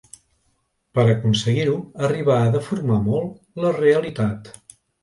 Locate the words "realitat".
3.81-4.55